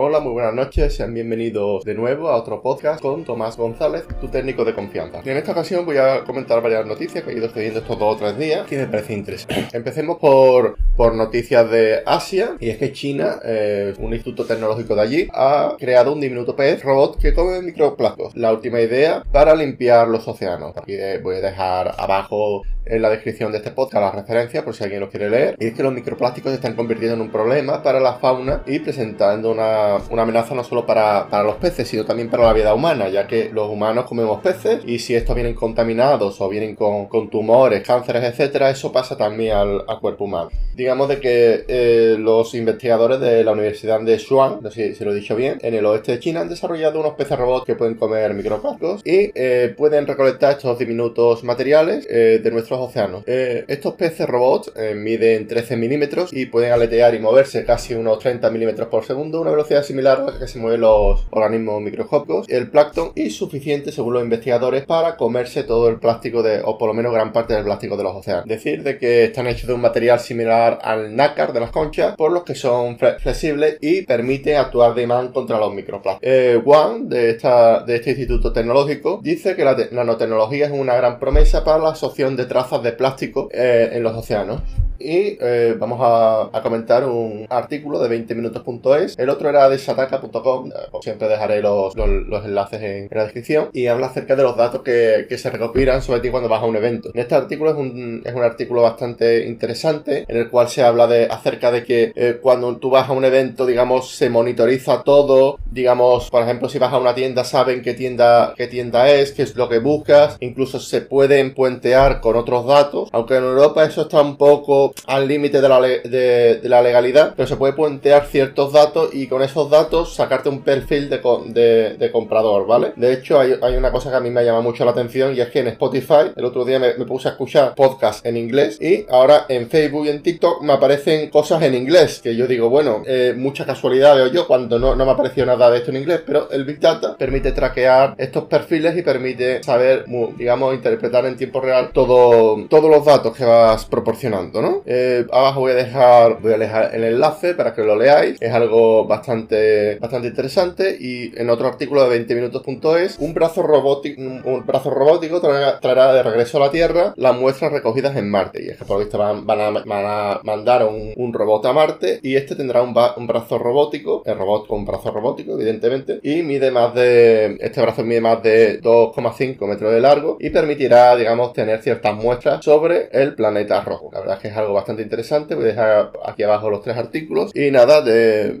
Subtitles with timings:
[0.00, 4.28] Hola, muy buenas noches, sean bienvenidos de nuevo a otro podcast con Tomás González, tu
[4.28, 5.22] técnico de confianza.
[5.24, 8.16] En esta ocasión voy a comentar varias noticias que he ido escribiendo estos dos o
[8.16, 9.66] tres días que me parecen interesantes.
[9.74, 15.02] Empecemos por, por noticias de Asia, y es que China, eh, un instituto tecnológico de
[15.02, 18.36] allí, ha creado un diminuto pez robot que come microplásticos.
[18.36, 20.76] La última idea para limpiar los océanos.
[20.76, 24.84] Aquí voy a dejar abajo en la descripción de este podcast la referencia por si
[24.84, 25.56] alguien lo quiere leer.
[25.58, 28.78] Y es que los microplásticos se están convirtiendo en un problema para la fauna y
[28.78, 33.26] presentando una, amenaza no solo para, los peces, sino también para la vida humana, ya
[33.26, 38.24] que los humanos comemos peces y si estos vienen contaminados o vienen con, tumores, cánceres,
[38.24, 40.50] etcétera, eso pasa también al, cuerpo humano.
[40.74, 45.12] Digamos de que eh, los investigadores de la Universidad de Xuan, no sé si lo
[45.12, 47.94] he dicho bien, en el oeste de China han desarrollado unos peces robots que pueden
[47.94, 53.24] comer microplásticos y eh, pueden recolectar estos diminutos materiales eh, de nuestros océanos.
[53.26, 58.88] estos peces robots miden 13 milímetros y pueden aletear y moverse casi unos 30 milímetros
[58.88, 63.12] por segundo, una velocidad similar a la que se mueven los organismos microscópicos, el plancton,
[63.14, 67.12] y suficiente, según los investigadores, para comerse todo el plástico de, o por lo menos
[67.12, 68.46] gran parte del plástico de los océanos.
[68.46, 72.32] Decir de que están hechos de un material similar al nácar de las conchas, por
[72.32, 76.28] los que son flexibles y permiten actuar de imán contra los microplásticos.
[76.28, 81.18] Eh, Wang, de, esta, de este instituto tecnológico, dice que la nanotecnología es una gran
[81.18, 84.62] promesa para la absorción de trazas de plástico eh, en los océanos
[84.98, 89.18] y eh, vamos a, comentar un artículo de 20minutos.es.
[89.18, 94.36] El otro era de sataka.com, siempre dejaré los, enlaces en, la descripción, y habla acerca
[94.36, 97.10] de los datos que, se recopilan sobre ti cuando vas a un evento.
[97.14, 101.06] En este artículo es un, es un artículo bastante interesante en el cual se habla
[101.06, 105.58] de acerca de que eh, cuando tú vas a un evento, digamos, se monitoriza todo,
[105.70, 109.42] digamos, por ejemplo, si vas a una tienda saben qué tienda, qué tienda es, qué
[109.42, 114.02] es lo que buscas, incluso se pueden puentear con otros datos, aunque en Europa eso
[114.02, 119.26] está un poco al límite de, la legalidad, pero se puede puentear ciertos datos y
[119.26, 122.92] con esos datos sacarte un perfil de, de, comprador, ¿vale?
[122.96, 125.40] De hecho, hay, hay, una cosa que a mí me llama mucho la atención y
[125.40, 129.06] es que en Spotify, el otro día me, puse a escuchar podcast en inglés y
[129.10, 133.02] ahora en Facebook y en TikTok me aparecen cosas en inglés que yo digo, bueno,
[133.06, 136.22] eh, mucha casualidad veo yo cuando no, no me apareció nada de esto en inglés,
[136.26, 140.04] pero el Big Data permite traquear estos perfiles y permite saber,
[140.36, 144.77] digamos, interpretar en tiempo real todo, todos los datos que vas proporcionando, ¿no?
[144.86, 148.36] Eh, abajo voy a dejar voy a dejar el enlace para que lo leáis.
[148.40, 150.96] Es algo bastante, bastante interesante.
[150.98, 156.58] Y en otro artículo de 20minutos.es, un brazo robótico, un brazo robótico traerá, de regreso
[156.58, 158.62] a la Tierra las muestras recogidas en Marte.
[158.62, 162.56] Y es que por lo visto van, a, mandar un, robot a Marte y este
[162.56, 162.94] tendrá un,
[163.26, 168.02] brazo robótico, el robot con un brazo robótico, evidentemente, y mide más de, este brazo
[168.04, 173.34] mide más de 2,5 metros de largo y permitirá, digamos, tener ciertas muestras sobre el
[173.34, 174.10] planeta rojo.
[174.12, 175.54] La verdad es que es algo bastante interesante.
[175.54, 177.50] Voy a dejar aquí abajo los tres artículos.
[177.54, 178.04] Y nada,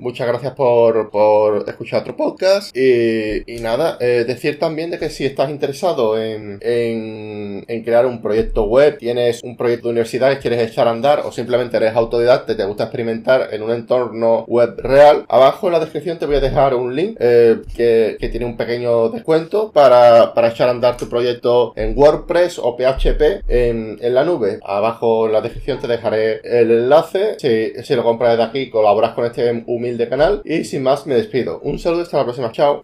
[0.00, 2.76] muchas gracias por, por escuchar otro podcast.
[2.76, 8.20] Y, y nada, eh, decir también de que si estás interesado en, en, crear un
[8.20, 12.52] proyecto web, tienes un proyecto de universidad quieres echar a andar o simplemente eres autodidacta
[12.52, 16.36] y te gusta experimentar en un entorno web real, abajo en la descripción te voy
[16.36, 20.72] a dejar un link eh, que, que, tiene un pequeño descuento para, para echar a
[20.72, 24.58] andar tu proyecto en WordPress o PHP en, en la nube.
[24.62, 27.36] Abajo en la descripción te dejaré el enlace.
[27.38, 30.42] Si, si lo compras de aquí, colaboras con este humilde canal.
[30.44, 31.60] Y sin más, me despido.
[31.60, 32.52] Un saludo, hasta la próxima.
[32.52, 32.76] Chao.